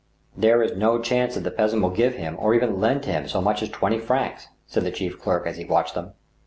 "There 0.35 0.63
is 0.63 0.75
no 0.75 0.97
chance 0.99 1.35
that 1.35 1.41
the 1.43 1.51
peasant 1.51 1.83
will 1.83 1.91
give 1.91 2.15
him, 2.15 2.35
or 2.39 2.55
even 2.55 2.79
lend 2.79 3.05
him, 3.05 3.27
so 3.27 3.39
much 3.39 3.61
as 3.61 3.69
twenty 3.69 3.99
francs," 3.99 4.47
said 4.65 4.83
the 4.83 4.89
chief 4.89 5.19
clerk, 5.21 5.45
as 5.45 5.57
he 5.57 5.63
watched 5.65 5.93
them. 5.93 6.13